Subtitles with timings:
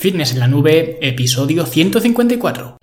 [0.00, 2.77] Fitness en la nube, episodio 154.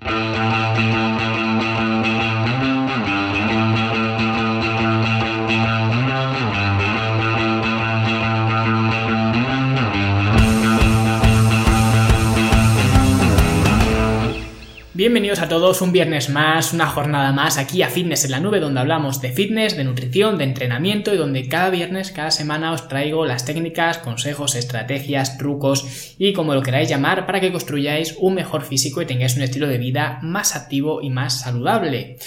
[15.37, 18.79] A todos un viernes más, una jornada más aquí a Fitness en la Nube donde
[18.79, 23.25] hablamos de fitness, de nutrición, de entrenamiento y donde cada viernes, cada semana os traigo
[23.25, 28.63] las técnicas, consejos, estrategias, trucos y como lo queráis llamar para que construyáis un mejor
[28.63, 32.17] físico y tengáis un estilo de vida más activo y más saludable.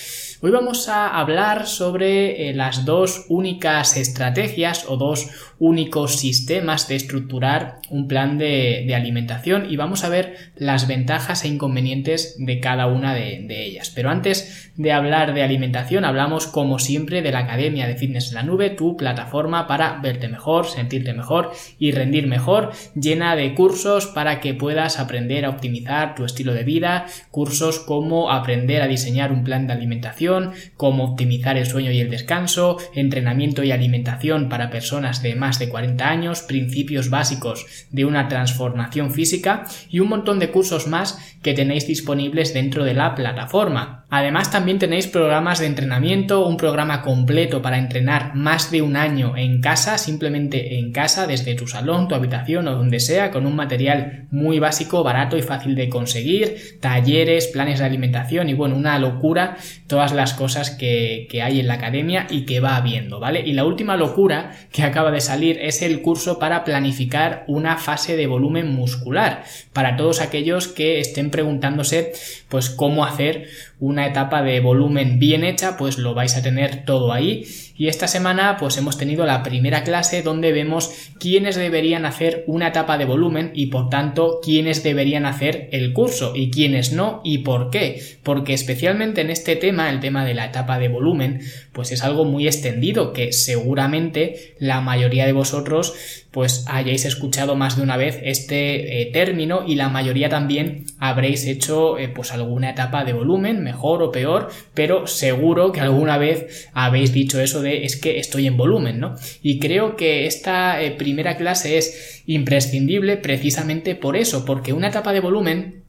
[0.40, 6.94] Hoy vamos a hablar sobre eh, las dos únicas estrategias o dos únicos sistemas de
[6.94, 12.86] estructurar un plan de, alimentación y vamos a ver las ventajas e inconvenientes de cada
[12.86, 13.90] una de, de, ellas.
[13.92, 18.36] Pero antes de hablar de alimentación, hablamos como siempre de la Academia de Fitness en
[18.36, 24.06] la Nube, tu plataforma para verte mejor, sentirte mejor y rendir mejor, llena de cursos
[24.06, 29.32] para que puedas aprender a optimizar tu estilo de vida, cursos como aprender a diseñar
[29.32, 30.27] un plan de alimentación,
[30.76, 35.68] cómo optimizar el sueño y el descanso, entrenamiento y alimentación para personas de más de
[35.68, 41.54] 40 años, principios básicos de una transformación física y un montón de cursos más que
[41.54, 44.06] tenéis disponibles dentro de la plataforma.
[44.10, 49.36] Además también tenéis programas de entrenamiento, un programa completo para entrenar más de un año
[49.36, 53.54] en casa, simplemente en casa, desde tu salón, tu habitación o donde sea, con un
[53.54, 58.98] material muy básico, barato y fácil de conseguir, talleres, planes de alimentación y bueno, una
[58.98, 63.40] locura todas las cosas que, hay en la academia y que va habiendo, ¿vale?
[63.46, 68.16] Y la última locura que acaba de salir es el curso para planificar una fase
[68.16, 72.12] de volumen muscular, para todos aquellos que estén preguntándose
[72.48, 73.48] pues cómo hacer
[73.80, 77.44] una etapa de volumen bien hecha, pues lo vais a tener todo ahí.
[77.78, 80.90] Y esta semana pues hemos tenido la primera clase donde vemos
[81.20, 86.32] quiénes deberían hacer una etapa de volumen y por tanto quiénes deberían hacer el curso
[86.34, 88.02] y quiénes no y por qué.
[88.24, 91.40] Porque especialmente en este tema, el tema de la etapa de volumen,
[91.72, 95.94] pues es algo muy extendido que seguramente la mayoría de vosotros
[96.32, 101.46] pues hayáis escuchado más de una vez este eh, término y la mayoría también habréis
[101.46, 106.68] hecho eh, pues alguna etapa de volumen, mejor o peor, pero seguro que alguna vez
[106.74, 109.16] habéis dicho eso es que estoy en volumen, ¿no?
[109.42, 115.12] Y creo que esta eh, primera clase es imprescindible precisamente por eso, porque una etapa
[115.12, 115.82] de volumen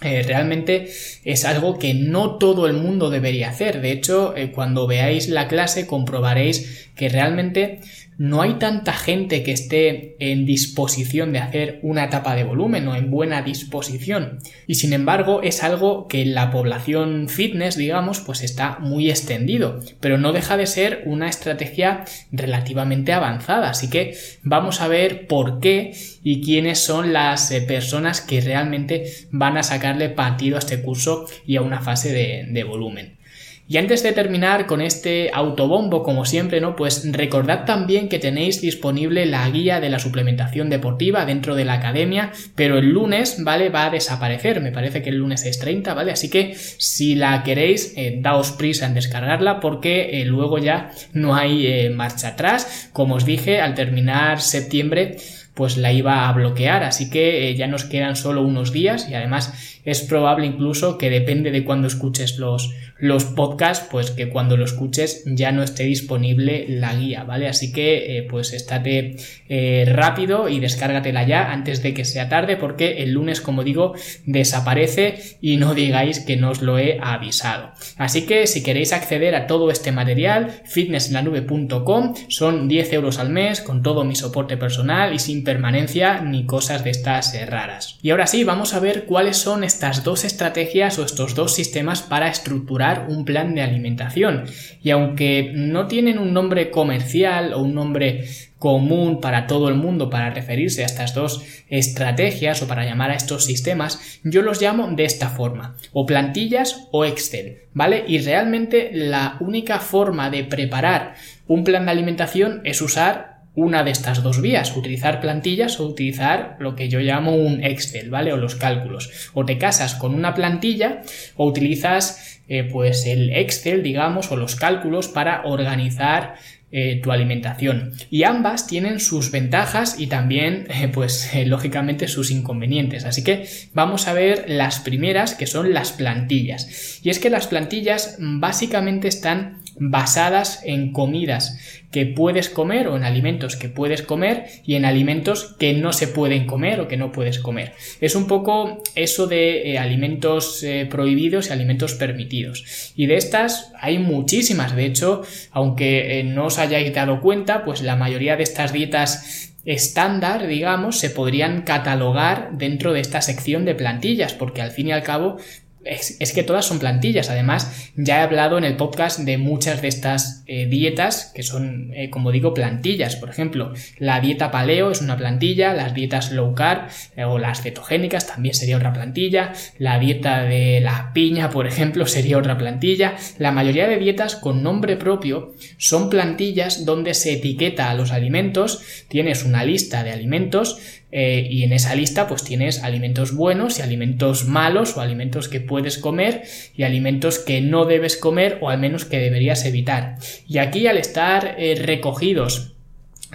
[0.00, 0.90] realmente
[1.24, 3.80] es algo que no todo el mundo debería hacer.
[3.80, 7.80] De hecho, cuando veáis la clase comprobaréis que realmente
[8.16, 12.94] no hay tanta gente que esté en disposición de hacer una etapa de volumen o
[12.94, 14.38] en buena disposición.
[14.66, 19.80] Y sin embargo es algo que en la población fitness, digamos, pues está muy extendido,
[20.00, 23.70] pero no deja de ser una estrategia relativamente avanzada.
[23.70, 29.04] Así que vamos a ver por qué y quiénes son las eh, personas que realmente
[29.30, 33.23] van a sacarle partido a este curso y a una fase de, de volumen.
[33.66, 36.76] Y antes de terminar con este autobombo, como siempre, ¿no?
[36.76, 41.74] Pues recordad también que tenéis disponible la guía de la suplementación deportiva dentro de la
[41.74, 43.70] academia, pero el lunes, ¿vale?
[43.70, 44.60] Va a desaparecer.
[44.60, 46.12] Me parece que el lunes es 30, ¿vale?
[46.12, 51.34] Así que si la queréis, eh, daos prisa en descargarla porque eh, luego ya no
[51.34, 52.90] hay eh, marcha atrás.
[52.92, 55.16] Como os dije, al terminar septiembre,
[55.54, 59.80] pues la iba a bloquear, así que ya nos quedan solo unos días y además
[59.84, 64.64] es probable incluso que depende de cuando escuches los, los podcasts, pues que cuando lo
[64.64, 67.48] escuches ya no esté disponible la guía, ¿vale?
[67.48, 69.16] Así que eh, pues estate
[69.48, 73.94] eh, rápido y descárgatela ya antes de que sea tarde porque el lunes, como digo,
[74.24, 77.72] desaparece y no digáis que no os lo he avisado.
[77.96, 83.60] Así que si queréis acceder a todo este material, fitnesslanube.com son 10 euros al mes
[83.60, 87.98] con todo mi soporte personal y sin permanencia ni cosas de estas eh, raras.
[88.02, 92.02] Y ahora sí, vamos a ver cuáles son estas dos estrategias o estos dos sistemas
[92.02, 94.44] para estructurar un plan de alimentación.
[94.82, 98.24] Y aunque no tienen un nombre comercial o un nombre
[98.64, 103.14] común para todo el mundo para referirse a estas dos estrategias o para llamar a
[103.14, 108.04] estos sistemas, yo los llamo de esta forma, o plantillas o Excel, ¿vale?
[108.08, 111.14] Y realmente la única forma de preparar
[111.46, 116.56] un plan de alimentación es usar una de estas dos vías, utilizar plantillas o utilizar
[116.58, 118.32] lo que yo llamo un Excel, ¿vale?
[118.32, 119.30] O los cálculos.
[119.32, 121.02] O te casas con una plantilla
[121.36, 126.34] o utilizas eh, pues el Excel, digamos, o los cálculos para organizar
[126.72, 127.92] eh, tu alimentación.
[128.10, 133.04] Y ambas tienen sus ventajas y también, eh, pues, lógicamente sus inconvenientes.
[133.04, 137.00] Así que vamos a ver las primeras, que son las plantillas.
[137.04, 141.58] Y es que las plantillas básicamente están basadas en comidas
[141.90, 146.08] que puedes comer o en alimentos que puedes comer y en alimentos que no se
[146.08, 147.72] pueden comer o que no puedes comer.
[148.00, 152.92] Es un poco eso de eh, alimentos eh, prohibidos y alimentos permitidos.
[152.96, 154.74] Y de estas hay muchísimas.
[154.74, 155.22] De hecho,
[155.52, 160.98] aunque eh, no os hayáis dado cuenta, pues la mayoría de estas dietas estándar, digamos,
[160.98, 165.38] se podrían catalogar dentro de esta sección de plantillas, porque al fin y al cabo
[165.84, 167.30] es, que todas son plantillas.
[167.30, 171.92] Además, ya he hablado en el podcast de muchas de estas eh, dietas que son,
[171.94, 173.16] eh, como digo, plantillas.
[173.16, 177.62] Por ejemplo, la dieta paleo es una plantilla, las dietas low carb eh, o las
[177.62, 183.16] cetogénicas también sería otra plantilla, la dieta de la piña, por ejemplo, sería otra plantilla.
[183.38, 188.82] La mayoría de dietas con nombre propio son plantillas donde se etiqueta a los alimentos,
[189.08, 190.78] tienes una lista de alimentos
[191.16, 195.60] eh, y en esa lista pues tienes alimentos buenos y alimentos malos o alimentos que
[195.60, 196.42] puedes comer
[196.76, 200.16] y alimentos que no debes comer o al menos que deberías evitar.
[200.48, 202.73] Y aquí al estar eh, recogidos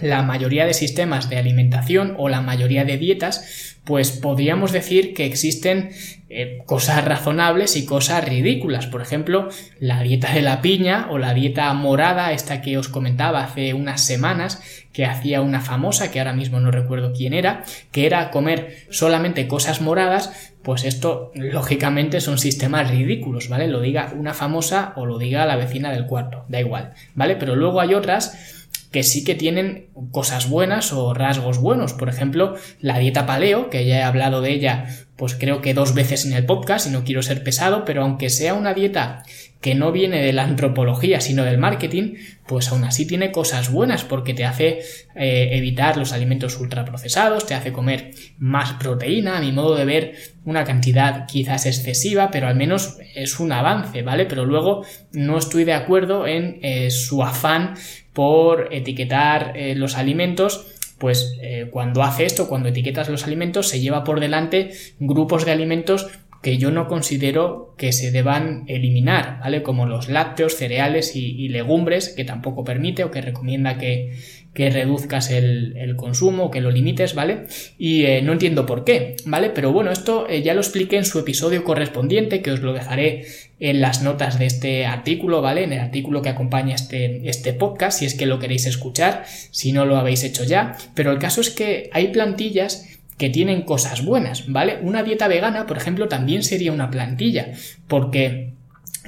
[0.02, 5.26] la mayoría de sistemas de alimentación o la mayoría de dietas, pues podríamos decir que
[5.26, 5.92] existen
[6.30, 8.86] eh, cosas razonables y cosas ridículas.
[8.86, 9.50] Por ejemplo,
[9.80, 14.06] la dieta de la piña o la dieta morada, esta que os comentaba hace unas
[14.06, 14.62] semanas,
[14.94, 19.48] que hacía una famosa, que ahora mismo no recuerdo quién era, que era comer solamente
[19.48, 23.68] cosas moradas, pues esto lógicamente son sistemas ridículos, ¿vale?
[23.68, 27.38] Lo diga una famosa o lo diga la vecina del cuarto, da igual, ¿vale?
[27.38, 28.59] Pero luego hay otras
[28.92, 31.94] que sí que tienen cosas buenas o rasgos buenos.
[31.94, 35.94] Por ejemplo, la dieta paleo, que ya he hablado de ella, pues creo que dos
[35.94, 39.24] veces en el podcast y no quiero ser pesado, pero aunque sea una dieta
[39.60, 42.16] que no viene de la antropología sino del marketing,
[42.48, 44.80] pues aún así tiene cosas buenas porque te hace
[45.16, 50.16] eh, evitar los alimentos ultraprocesados, te hace comer más proteína, a mi modo de ver
[50.46, 54.26] una cantidad quizás excesiva, pero al menos es un avance, ¿vale?
[54.26, 57.76] Pero luego no estoy de acuerdo en eh, su afán
[58.20, 61.40] por etiquetar eh, los alimentos pues
[61.72, 66.10] cuando hace esto, cuando etiquetas los alimentos, se lleva por delante grupos de alimentos
[66.42, 69.62] que yo no considero que se deban eliminar, ¿vale?
[69.62, 74.18] Como los lácteos, cereales y, legumbres, que tampoco permite o que recomienda que,
[74.54, 77.46] que reduzcas el, el, consumo, que lo limites, ¿vale?
[77.78, 79.52] Y eh, no entiendo por qué, ¿vale?
[79.52, 83.26] Pero bueno, esto eh, ya lo expliqué en su episodio correspondiente, que os lo dejaré
[83.60, 85.64] en las notas de este artículo, ¿vale?
[85.64, 89.72] En el artículo que acompaña este, este podcast, si es que lo queréis escuchar, si
[89.72, 90.76] no lo habéis hecho ya.
[90.96, 92.88] Pero el caso es que hay plantillas
[93.18, 94.80] que tienen cosas buenas, ¿vale?
[94.82, 97.52] Una dieta vegana, por ejemplo, también sería una plantilla,
[97.88, 98.54] porque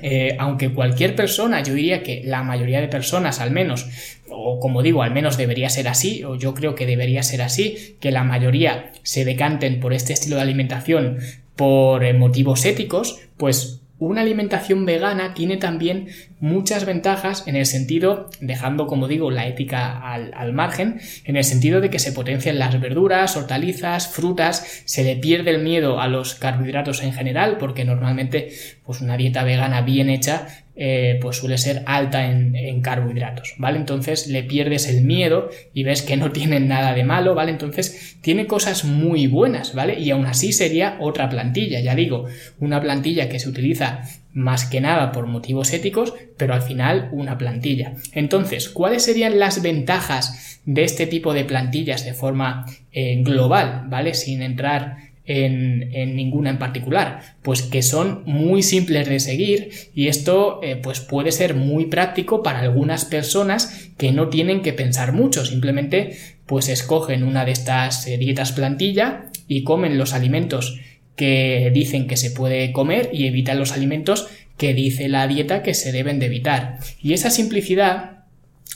[0.01, 3.87] eh, aunque cualquier persona, yo diría que la mayoría de personas al menos,
[4.31, 7.97] o como digo, al menos debería ser así, o yo creo que debería ser así,
[7.99, 11.19] que la mayoría se decanten por este estilo de alimentación
[11.55, 16.07] por eh, motivos éticos, pues una alimentación vegana tiene también
[16.39, 21.81] muchas ventajas en el sentido, dejando como digo la ética al, margen, en el sentido
[21.81, 26.33] de que se potencian las verduras, hortalizas, frutas, se le pierde el miedo a los
[26.33, 28.49] carbohidratos en general, porque normalmente
[28.83, 33.77] pues una dieta vegana bien hecha eh, pues suele ser alta en, carbohidratos, ¿vale?
[33.77, 37.51] Entonces le pierdes el miedo y ves que no tienen nada de malo, ¿vale?
[37.51, 39.99] Entonces tiene cosas muy buenas, ¿vale?
[39.99, 42.25] Y aún así sería otra plantilla, ya digo,
[42.59, 44.01] una plantilla que se utiliza
[44.33, 47.93] más que nada por motivos éticos, pero al final una plantilla.
[48.13, 54.13] Entonces, ¿cuáles serían las ventajas de este tipo de plantillas de forma eh, global, ¿vale?
[54.13, 60.59] Sin entrar en, ninguna en particular, pues que son muy simples de seguir y esto
[60.63, 65.45] eh, pues puede ser muy práctico para algunas personas que no tienen que pensar mucho,
[65.45, 70.79] simplemente pues escogen una de estas eh, dietas plantilla y comen los alimentos
[71.15, 75.73] que dicen que se puede comer y evitan los alimentos que dice la dieta que
[75.73, 76.77] se deben de evitar.
[77.01, 78.20] Y esa simplicidad,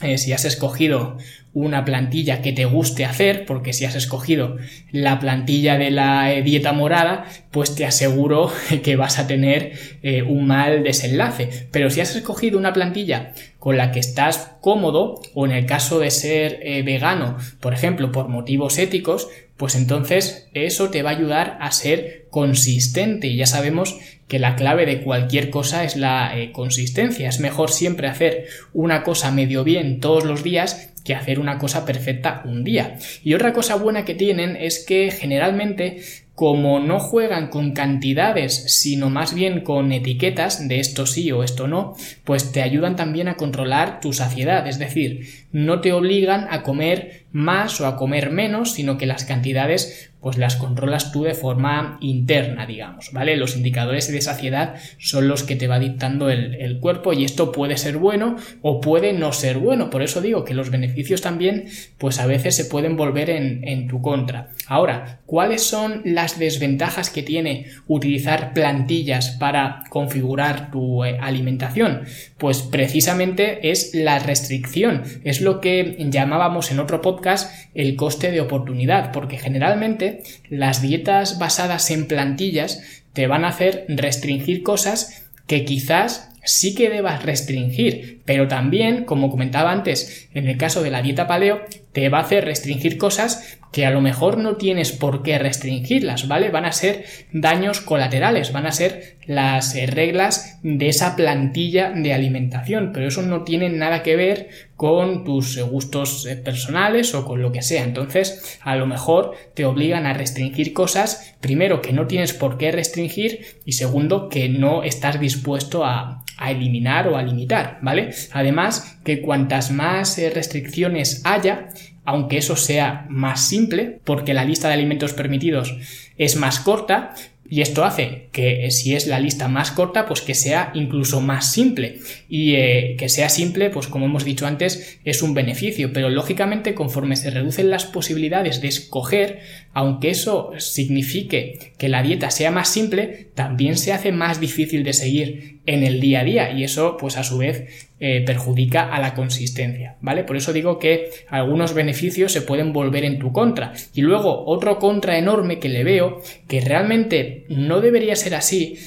[0.02, 1.18] eh, si has escogido
[1.54, 4.58] una plantilla que te guste hacer, porque si has escogido
[4.92, 8.52] la plantilla de la eh, dieta morada, pues te aseguro
[8.84, 9.72] que vas a tener
[10.04, 11.70] eh, un mal desenlace.
[11.72, 16.00] Pero si has escogido una plantilla con la que estás cómodo, o en el caso
[16.00, 21.58] de ser vegano, por ejemplo, por motivos éticos, pues entonces eso te va a ayudar
[21.62, 23.28] a ser consistente.
[23.28, 27.30] Y ya sabemos que la clave de cualquier cosa es la consistencia.
[27.30, 31.86] Es mejor siempre hacer una cosa medio bien todos los días que hacer una cosa
[31.86, 32.98] perfecta un día.
[33.24, 36.02] Y otra cosa buena que tienen es que generalmente
[36.34, 41.70] como no juegan con cantidades, sino más bien con etiquetas de esto sí o esto
[41.70, 46.62] no, pues te ayudan también a controlar tu saciedad, es decir, no te obligan a
[46.62, 51.36] comer más o a comer menos, sino que las cantidades pues las controlas tú de
[51.36, 53.38] forma interna, digamos, ¿vale?
[53.38, 57.78] Los indicadores de saciedad son los que te va dictando el, cuerpo y esto puede
[57.78, 59.92] ser bueno o puede no ser bueno.
[59.92, 61.66] Por eso digo que los beneficios también,
[62.00, 64.50] pues a veces se pueden volver en, en tu contra.
[64.66, 72.02] Ahora, ¿cuáles son las desventajas que tiene utilizar plantillas para configurar tu eh, alimentación?
[72.40, 78.42] Pues precisamente es la restricción, es lo que llamábamos en otro podcast el coste de
[78.42, 80.15] oportunidad, porque generalmente
[80.50, 82.82] las dietas basadas en plantillas
[83.14, 89.30] te van a hacer restringir cosas que quizás sí que debas restringir, pero también, como
[89.30, 93.58] comentaba antes, en el caso de la dieta paleo, te va a hacer restringir cosas
[93.72, 96.50] que a lo mejor no tienes por qué restringirlas, ¿vale?
[96.50, 102.14] Van a ser daños colaterales, van a ser las eh, reglas de esa plantilla de
[102.14, 107.26] alimentación, pero eso no tiene nada que ver con tus eh, gustos eh, personales o
[107.26, 107.84] con lo que sea.
[107.84, 112.72] Entonces, a lo mejor te obligan a restringir cosas, primero, que no tienes por qué
[112.72, 118.14] restringir y segundo, que no estás dispuesto a, a eliminar o a limitar, ¿vale?
[118.32, 121.70] Además, que cuantas más restricciones haya,
[122.04, 125.76] aunque eso sea más simple, porque la lista de alimentos permitidos
[126.18, 127.14] es más corta,
[127.48, 131.52] y esto hace que si es la lista más corta, pues que sea incluso más
[131.52, 132.00] simple.
[132.28, 135.94] Y eh, que sea simple, pues como hemos dicho antes, es un beneficio.
[135.94, 139.42] Pero lógicamente, conforme se reducen las posibilidades de escoger,
[139.76, 144.94] aunque eso signifique que la dieta sea más simple, también se hace más difícil de
[144.94, 146.52] seguir en el día a día.
[146.54, 150.24] Y eso, pues a su vez, eh, perjudica a la consistencia, ¿vale?
[150.24, 153.74] Por eso digo que algunos beneficios se pueden volver en tu contra.
[153.94, 158.78] Y luego otro contra enorme que le veo, que realmente no debería ser así,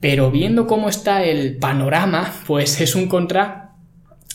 [0.00, 3.72] pero viendo cómo está el panorama, pues es un contra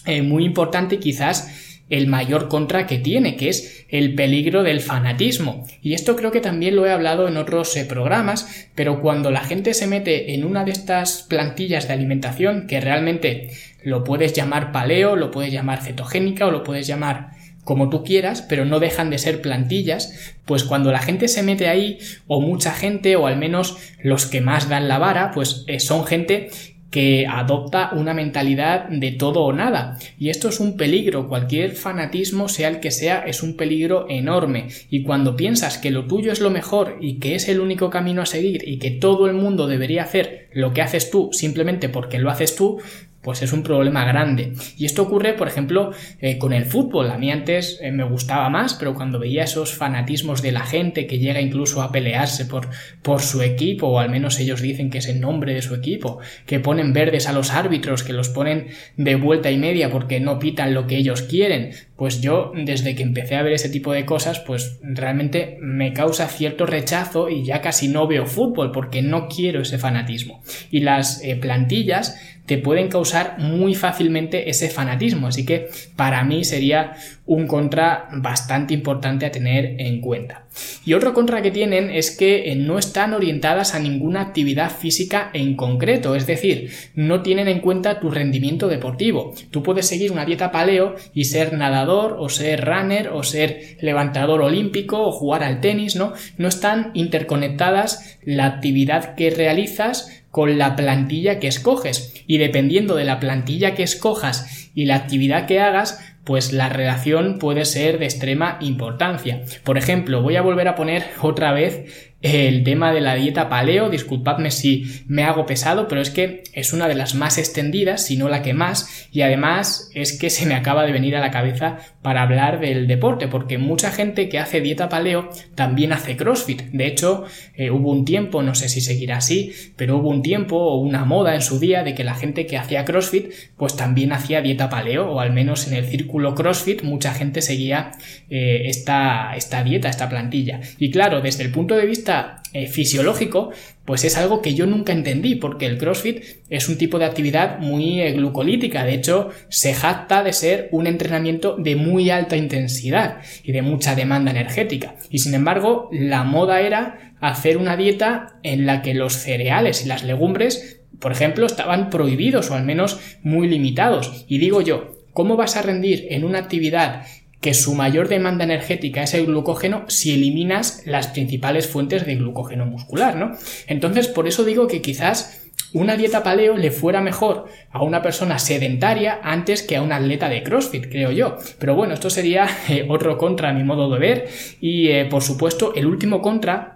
[0.06, 5.66] eh, muy importante quizás el mayor contra que tiene, que es el peligro del fanatismo.
[5.82, 9.42] Y esto creo que también lo he hablado en otros eh, programas, pero cuando la
[9.42, 13.52] gente se mete en una de estas plantillas de alimentación, que realmente
[13.84, 17.32] lo puedes llamar paleo, lo puedes llamar cetogénica o lo puedes llamar
[17.64, 21.70] como tú quieras, pero no dejan de ser plantillas, pues cuando la gente se mete
[21.70, 21.98] ahí,
[22.28, 26.06] o mucha gente, o al menos los que más dan la vara, pues eh, son
[26.06, 26.50] gente
[26.94, 29.98] que adopta una mentalidad de todo o nada.
[30.20, 34.68] Y esto es un peligro, cualquier fanatismo, sea el que sea, es un peligro enorme.
[34.92, 38.22] Y cuando piensas que lo tuyo es lo mejor y que es el único camino
[38.22, 42.20] a seguir y que todo el mundo debería hacer lo que haces tú simplemente porque
[42.20, 42.80] lo haces tú,
[43.24, 44.54] pues es un problema grande.
[44.78, 47.10] Y esto ocurre, por ejemplo, eh, con el fútbol.
[47.10, 51.08] A mí antes eh, me gustaba más, pero cuando veía esos fanatismos de la gente
[51.08, 52.70] que llega incluso a pelearse por,
[53.02, 56.20] por su equipo, o al menos ellos dicen que es el nombre de su equipo,
[56.46, 60.40] que ponen verdes a los árbitros, que los ponen de vuelta y media porque no
[60.40, 64.06] pitan lo que ellos quieren, pues yo desde que empecé a ver ese tipo de
[64.06, 69.28] cosas, pues realmente me causa cierto rechazo y ya casi no veo fútbol porque no
[69.28, 70.44] quiero ese fanatismo.
[70.70, 75.28] Y las eh, plantillas te pueden causar muy fácilmente ese fanatismo.
[75.28, 76.96] Así que para mí sería
[77.26, 80.46] un contra bastante importante a tener en cuenta.
[80.86, 85.30] Y otro contra que tienen es que eh, no están orientadas a ninguna actividad física
[85.34, 89.34] en concreto, es decir, no tienen en cuenta tu rendimiento deportivo.
[89.52, 94.42] Tú puedes seguir una dieta paleo y ser nadador o ser runner o ser levantador
[94.42, 96.14] olímpico o jugar al tenis, ¿no?
[96.38, 102.24] No están interconectadas la actividad que realizas con la plantilla que escoges.
[102.26, 107.38] Y dependiendo de la plantilla que escojas y la actividad que hagas, pues la relación
[107.38, 109.44] puede ser de extrema importancia.
[109.64, 113.90] Por ejemplo, voy a volver a poner otra vez el tema de la dieta paleo,
[113.90, 118.16] disculpadme si me hago pesado, pero es que es una de las más extendidas, si
[118.16, 121.32] no la que más, y además es que se me acaba de venir a la
[121.32, 126.62] cabeza para hablar del deporte, porque mucha gente que hace dieta paleo también hace CrossFit.
[126.72, 127.26] De hecho,
[127.56, 131.04] eh, hubo un tiempo, no sé si seguirá así, pero hubo un tiempo o una
[131.04, 134.70] moda en su día de que la gente que hacía CrossFit, pues también hacía dieta
[134.70, 137.92] paleo, o al menos en el círculo CrossFit mucha gente seguía
[138.30, 140.62] eh, esta, esta dieta, esta plantilla.
[140.78, 142.13] Y claro, desde el punto de vista
[142.56, 143.52] eh, fisiológico,
[143.84, 147.58] pues es algo que yo nunca entendí, porque el CrossFit es un tipo de actividad
[147.58, 153.18] muy eh, glucolítica, de hecho se jacta de ser un entrenamiento de muy alta intensidad
[153.44, 154.96] y de mucha demanda energética.
[155.10, 159.88] Y sin embargo, la moda era hacer una dieta en la que los cereales y
[159.88, 164.26] las legumbres, por ejemplo, estaban prohibidos o al menos muy limitados.
[164.28, 167.04] Y digo yo, ¿cómo vas a rendir en una actividad
[167.44, 172.66] que su mayor demanda energética es el glucógeno si eliminas las principales fuentes de glucógeno
[172.66, 173.34] muscular, ¿no?
[173.68, 175.42] Entonces, por eso digo que quizás
[175.74, 180.30] una dieta paleo le fuera mejor a una persona sedentaria antes que a un atleta
[180.30, 181.36] de CrossFit, creo yo.
[181.60, 184.30] Pero bueno, esto sería eh, otro contra a mi modo de ver.
[184.62, 186.73] Y eh, por supuesto, el último contra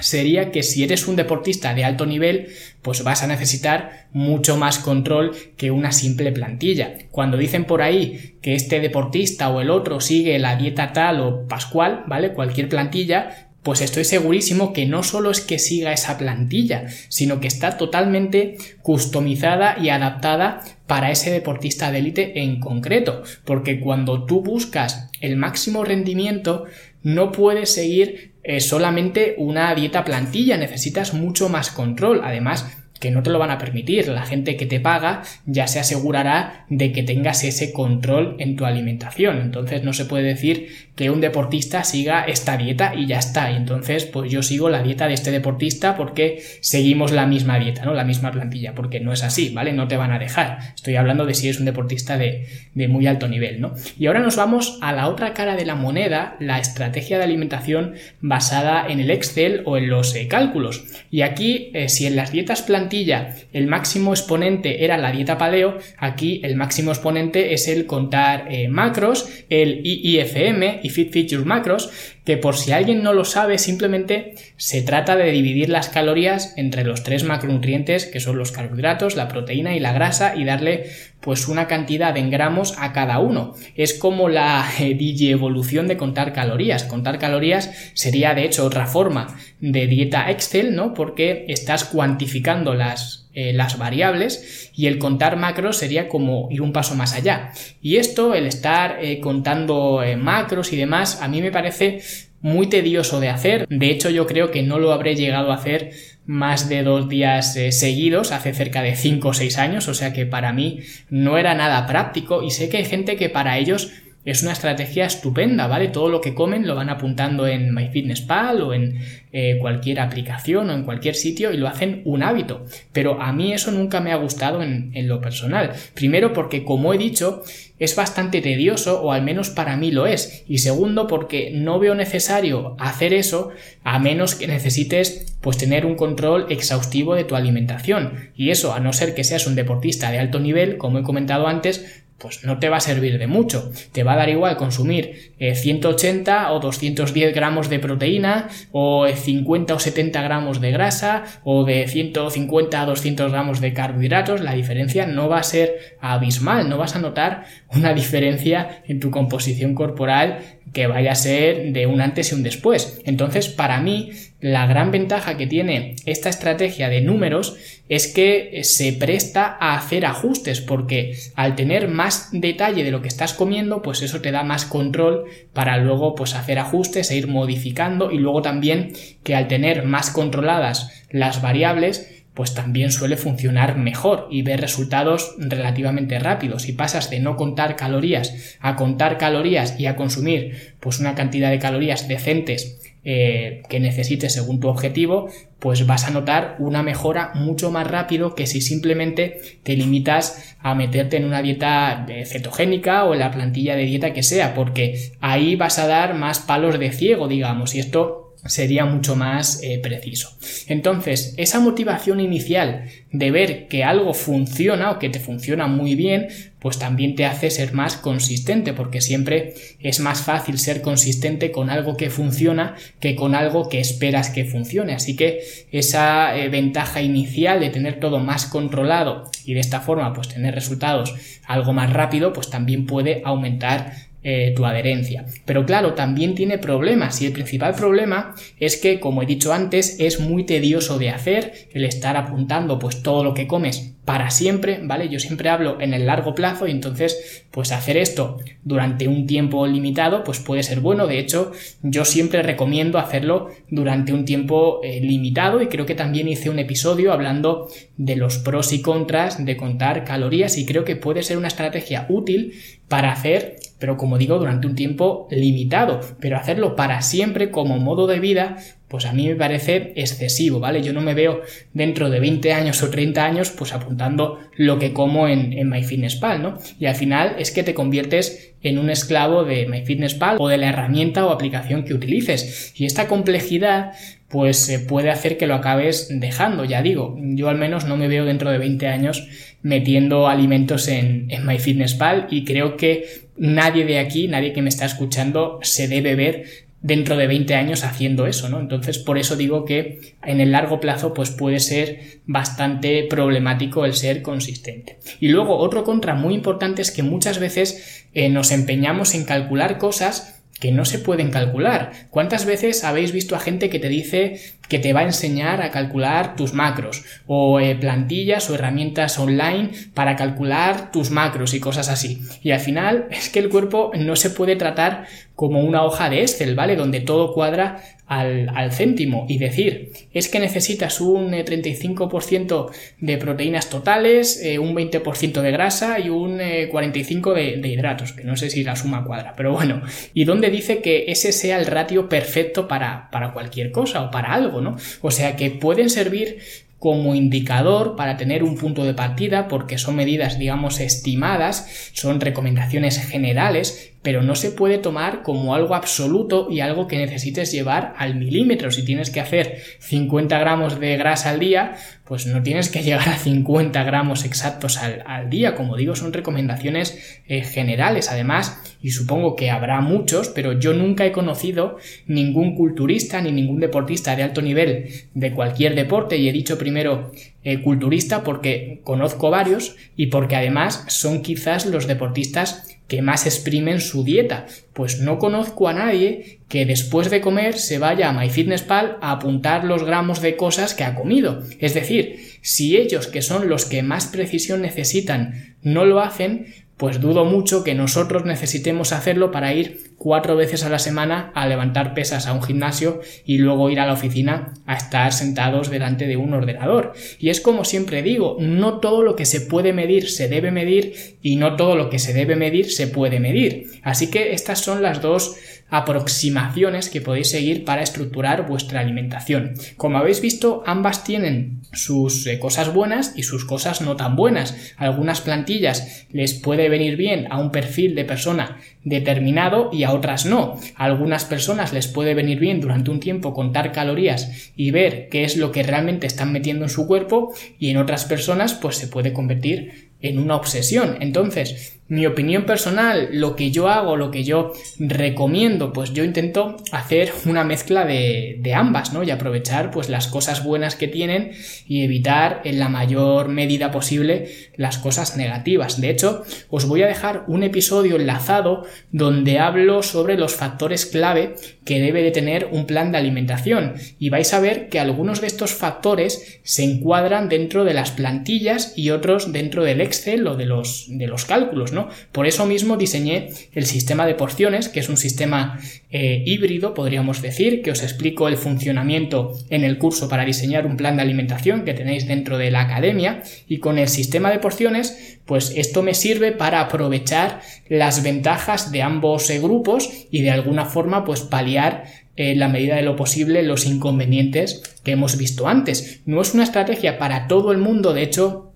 [0.00, 2.48] sería que si eres un deportista de alto nivel,
[2.82, 6.94] pues vas a necesitar mucho más control que una simple plantilla.
[7.10, 11.46] Cuando dicen por ahí que este deportista o el otro sigue la dieta tal o
[11.46, 12.32] pascual, ¿vale?
[12.32, 17.48] Cualquier plantilla, pues estoy segurísimo que no solo es que siga esa plantilla, sino que
[17.48, 24.40] está totalmente customizada y adaptada para ese deportista de élite en concreto, porque cuando tú
[24.40, 26.64] buscas el máximo rendimiento,
[27.02, 32.22] no puedes seguir eh, solamente una dieta plantilla, necesitas mucho más control.
[32.24, 32.66] Además,
[32.98, 34.08] que no te lo van a permitir.
[34.08, 38.64] La gente que te paga ya se asegurará de que tengas ese control en tu
[38.64, 39.42] alimentación.
[39.42, 43.52] Entonces no se puede decir que un deportista siga esta dieta y ya está.
[43.52, 47.84] Y entonces pues yo sigo la dieta de este deportista porque seguimos la misma dieta,
[47.84, 47.94] ¿no?
[47.94, 49.72] La misma plantilla, porque no es así, ¿vale?
[49.72, 50.58] No te van a dejar.
[50.74, 52.48] Estoy hablando de si eres un deportista de,
[52.88, 53.74] muy alto nivel, ¿no?
[53.96, 57.94] Y ahora nos vamos a la otra cara de la moneda, la estrategia de alimentación
[58.20, 60.84] basada en el Excel o en los eh, cálculos.
[61.12, 65.78] Y aquí, eh, si en las dietas plantilla el máximo exponente era la dieta paleo,
[65.96, 71.90] aquí el máximo exponente es el contar eh, macros, el IIFM y Fit Features Macros,
[72.28, 76.84] que por si alguien no lo sabe, simplemente se trata de dividir las calorías entre
[76.84, 81.48] los tres macronutrientes que son los carbohidratos, la proteína y la grasa y darle pues
[81.48, 83.54] una cantidad en gramos a cada uno.
[83.74, 86.84] Es como la eh, evolución de contar calorías.
[86.84, 90.94] Contar calorías sería de hecho otra forma de dieta Excel, ¿no?
[90.94, 96.72] Porque estás cuantificando las, eh, las variables y el contar macros sería como ir un
[96.72, 97.52] paso más allá.
[97.82, 102.00] Y esto, el estar eh, contando macros y demás, a mí me parece
[102.40, 103.66] muy tedioso de hacer.
[103.68, 105.92] De hecho, yo creo que no lo habré llegado a hacer
[106.26, 110.12] más de dos días eh, seguidos hace cerca de cinco o seis años, o sea
[110.12, 113.92] que para mí no era nada práctico y sé que hay gente que para ellos
[114.30, 115.88] es una estrategia estupenda, ¿vale?
[115.88, 118.98] Todo lo que comen lo van apuntando en MyFitnessPal o en
[119.32, 122.66] eh, cualquier aplicación o en cualquier sitio y lo hacen un hábito.
[122.92, 125.72] Pero a mí eso nunca me ha gustado en, en lo personal.
[125.94, 127.42] Primero porque, como he dicho,
[127.78, 130.44] es bastante tedioso o al menos para mí lo es.
[130.46, 133.50] Y segundo porque no veo necesario hacer eso
[133.82, 138.30] a menos que necesites pues tener un control exhaustivo de tu alimentación.
[138.36, 141.46] Y eso, a no ser que seas un deportista de alto nivel, como he comentado
[141.46, 143.70] antes, pues no te va a servir de mucho.
[143.92, 149.74] Te va a dar igual consumir 180 eh, o 210 gramos de proteína o 50
[149.74, 154.40] o 70 gramos de grasa o de 150 a 200 gramos de carbohidratos.
[154.40, 159.10] La diferencia no va a ser abismal, no vas a notar una diferencia en tu
[159.10, 160.40] composición corporal
[160.72, 163.00] que vaya a ser de un antes y un después.
[163.04, 167.56] Entonces, para mí, la gran ventaja que tiene esta estrategia de números
[167.88, 173.08] es que se presta a hacer ajustes, porque al tener más detalle de lo que
[173.08, 177.26] estás comiendo, pues eso te da más control para luego pues hacer ajustes e ir
[177.26, 178.92] modificando y luego también
[179.24, 185.34] que al tener más controladas las variables, pues también suele funcionar mejor y ver resultados
[185.38, 186.62] relativamente rápidos.
[186.62, 191.50] Si pasas de no contar calorías a contar calorías y a consumir pues una cantidad
[191.50, 197.32] de calorías decentes eh, que necesites según tu objetivo, pues vas a notar una mejora
[197.34, 203.14] mucho más rápido que si simplemente te limitas a meterte en una dieta cetogénica o
[203.14, 206.92] en la plantilla de dieta que sea, porque ahí vas a dar más palos de
[206.92, 210.36] ciego, digamos, y esto sería mucho más eh, preciso.
[210.66, 216.28] Entonces, esa motivación inicial de ver que algo funciona o que te funciona muy bien,
[216.58, 221.70] pues también te hace ser más consistente, porque siempre es más fácil ser consistente con
[221.70, 224.94] algo que funciona que con algo que esperas que funcione.
[224.94, 230.12] Así que esa eh, ventaja inicial de tener todo más controlado y de esta forma
[230.12, 231.14] pues tener resultados
[231.46, 235.24] algo más rápido, pues también puede aumentar eh, tu adherencia.
[235.46, 239.96] Pero claro, también tiene problemas y el principal problema es que, como he dicho antes,
[239.98, 244.80] es muy tedioso de hacer el estar apuntando pues todo lo que comes para siempre,
[244.82, 245.08] ¿vale?
[245.08, 249.66] Yo siempre hablo en el largo plazo y entonces pues hacer esto durante un tiempo
[249.66, 251.06] limitado pues puede ser bueno.
[251.06, 256.28] De hecho, yo siempre recomiendo hacerlo durante un tiempo eh, limitado y creo que también
[256.28, 260.96] hice un episodio hablando de los pros y contras de contar calorías y creo que
[260.96, 262.54] puede ser una estrategia útil
[262.88, 268.06] para hacer pero como digo, durante un tiempo limitado, pero hacerlo para siempre como modo
[268.06, 268.56] de vida,
[268.88, 270.82] pues a mí me parece excesivo, ¿vale?
[270.82, 271.42] Yo no me veo
[271.74, 276.58] dentro de 20 años o 30 años pues apuntando lo que como en, MyFitnessPal, ¿no?
[276.80, 280.70] Y al final es que te conviertes en un esclavo de MyFitnessPal o de la
[280.70, 282.72] herramienta o aplicación que utilices.
[282.76, 283.92] Y esta complejidad
[284.28, 288.08] pues se puede hacer que lo acabes dejando, ya digo, yo al menos no me
[288.08, 289.26] veo dentro de 20 años
[289.62, 294.84] metiendo alimentos en, en MyFitnessPal y creo que nadie de aquí, nadie que me está
[294.84, 298.60] escuchando se debe ver dentro de 20 años haciendo eso, ¿no?
[298.60, 303.94] Entonces, por eso digo que en el largo plazo, pues puede ser bastante problemático el
[303.94, 304.98] ser consistente.
[305.18, 309.78] Y luego, otro contra muy importante es que muchas veces eh, nos empeñamos en calcular
[309.78, 311.92] cosas que no se pueden calcular.
[312.10, 315.70] ¿Cuántas veces habéis visto a gente que te dice que te va a enseñar a
[315.70, 321.88] calcular tus macros o eh, plantillas o herramientas online para calcular tus macros y cosas
[321.88, 322.22] así?
[322.42, 326.22] Y al final es que el cuerpo no se puede tratar como una hoja de
[326.22, 326.74] Excel, ¿vale?
[326.74, 333.68] Donde todo cuadra al, céntimo y decir, es que necesitas un 35% eh, de proteínas
[333.68, 338.64] totales, eh, un 20% de grasa y un 45% de, hidratos, que no sé si
[338.64, 339.82] la suma cuadra, pero bueno,
[340.14, 344.32] y donde dice que ese sea el ratio perfecto para, para cualquier cosa o para
[344.32, 344.76] algo, ¿no?
[345.02, 346.38] O sea que pueden servir
[346.78, 352.98] como indicador para tener un punto de partida porque son medidas digamos estimadas, son recomendaciones
[353.04, 358.14] generales, pero no se puede tomar como algo absoluto y algo que necesites llevar al
[358.14, 358.70] milímetro.
[358.70, 363.08] Si tienes que hacer 50 gramos de grasa al día, pues no tienes que llegar
[363.08, 365.54] a 50 gramos exactos al, día.
[365.54, 371.04] Como digo, son recomendaciones eh, generales además y supongo que habrá muchos, pero yo nunca
[371.04, 376.32] he conocido ningún culturista ni ningún deportista de alto nivel de cualquier deporte y he
[376.32, 377.10] dicho primero
[377.42, 383.80] eh, culturista porque conozco varios y porque además son quizás los deportistas que más exprimen
[383.80, 384.46] su dieta.
[384.72, 389.64] Pues no conozco a nadie que después de comer se vaya a MyFitnessPal a apuntar
[389.64, 391.42] los gramos de cosas que ha comido.
[391.60, 396.46] Es decir, si ellos, que son los que más precisión necesitan, no lo hacen,
[396.78, 401.46] pues dudo mucho que nosotros necesitemos hacerlo para ir cuatro veces a la semana a
[401.46, 406.06] levantar pesas a un gimnasio y luego ir a la oficina a estar sentados delante
[406.06, 406.92] de un ordenador.
[407.18, 411.18] Y es como siempre digo, no todo lo que se puede medir se debe medir
[411.20, 413.66] y no todo lo que se debe medir se puede medir.
[413.82, 415.36] Así que estas son las dos
[415.70, 419.54] aproximaciones que podéis seguir para estructurar vuestra alimentación.
[419.76, 424.72] Como habéis visto, ambas tienen sus eh, cosas buenas y sus cosas no tan buenas.
[424.76, 430.26] Algunas plantillas les puede venir bien a un perfil de persona determinado y a otras
[430.26, 430.58] no.
[430.76, 435.24] A algunas personas les puede venir bien durante un tiempo contar calorías y ver qué
[435.24, 438.88] es lo que realmente están metiendo en su cuerpo y en otras personas pues se
[438.88, 440.96] puede convertir en una obsesión.
[441.00, 446.56] Entonces, mi opinión personal, lo que yo hago, lo que yo recomiendo, pues yo intento
[446.70, 449.02] hacer una mezcla de, de, ambas, ¿no?
[449.02, 451.32] Y aprovechar pues las cosas buenas que tienen
[451.66, 455.80] y evitar en la mayor medida posible las cosas negativas.
[455.80, 461.36] De hecho, os voy a dejar un episodio enlazado donde hablo sobre los factores clave
[461.64, 465.26] que debe de tener un plan de alimentación y vais a ver que algunos de
[465.26, 470.46] estos factores se encuadran dentro de las plantillas y otros dentro del Excel o de
[470.46, 471.77] los, de los cálculos, ¿no?
[472.10, 475.60] Por eso mismo diseñé el sistema de porciones, que es un sistema
[475.90, 480.76] eh, híbrido, podríamos decir, que os explico el funcionamiento en el curso para diseñar un
[480.76, 485.18] plan de alimentación que tenéis dentro de la academia y con el sistema de porciones,
[485.24, 490.64] pues esto me sirve para aprovechar las ventajas de ambos eh, grupos y de alguna
[490.64, 491.84] forma pues paliar
[492.18, 496.00] en la medida de lo posible los inconvenientes que hemos visto antes.
[496.04, 498.47] No es una estrategia para todo el mundo, de hecho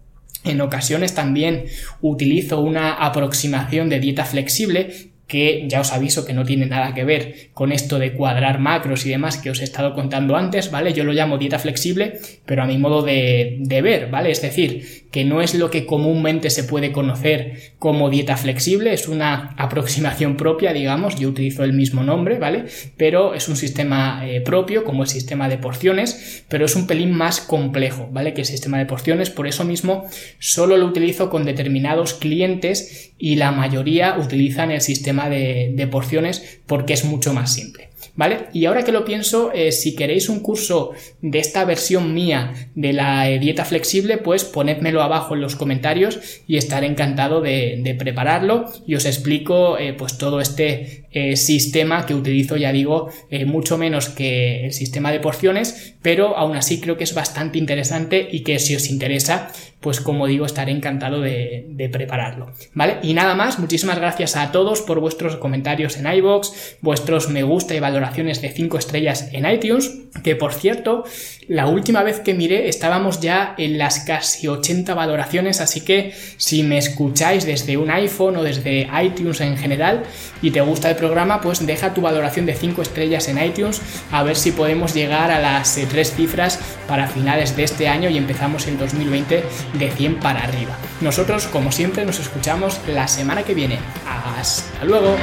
[0.45, 1.67] en ocasiones también
[2.01, 7.05] utilizo una aproximación de dieta flexible que ya os aviso que no tiene nada que
[7.05, 10.93] ver con esto de cuadrar macros y demás que os he estado contando antes, ¿vale?
[10.93, 14.31] Yo lo llamo dieta flexible, pero a mi modo de, ver, ¿vale?
[14.31, 19.09] Es decir, que no es lo que comúnmente se puede conocer como dieta flexible, es
[19.09, 22.67] una aproximación propia, digamos, yo utilizo el mismo nombre, ¿vale?
[22.99, 27.11] Pero es un sistema eh, propio, como el sistema de porciones, pero es un pelín
[27.11, 28.35] más complejo, ¿vale?
[28.35, 30.05] Que el sistema de porciones, por eso mismo
[30.39, 36.93] solo lo utilizo con determinados clientes y la mayoría utilizan el sistema de, porciones porque
[36.93, 37.91] es mucho más simple.
[38.15, 38.47] ¿Vale?
[38.53, 42.93] Y ahora que lo pienso, eh, si queréis un curso de esta versión mía de
[42.93, 48.71] la eh, dieta flexible, pues ponedmelo abajo en los comentarios y estaré encantado de, prepararlo
[48.87, 51.03] y os explico eh, pues todo este
[51.35, 53.11] sistema que utilizo, ya digo,
[53.45, 58.27] mucho menos que el sistema de porciones, pero aún así creo que es bastante interesante
[58.33, 62.53] y que si os interesa, pues como digo, estaré encantado de, prepararlo.
[62.73, 62.99] ¿Vale?
[63.03, 67.75] Y nada más, muchísimas gracias a todos por vuestros comentarios en iBox, vuestros me gusta
[67.75, 69.91] y valoraciones de 5 estrellas en iTunes,
[70.23, 71.05] que por cierto,
[71.49, 76.63] la última vez que miré estábamos ya en las casi 80 valoraciones, así que si
[76.63, 80.05] me escucháis desde un iPhone o desde iTunes en general
[80.41, 84.23] y te gusta el programa, pues deja tu valoración de 5 estrellas en iTunes a
[84.23, 88.19] ver si podemos llegar a las 3 eh, cifras para finales de este año y
[88.19, 89.43] empezamos el 2020
[89.79, 90.77] de 100 para arriba.
[91.01, 93.79] Nosotros, como siempre, nos escuchamos la semana que viene.
[94.07, 95.17] Hasta luego.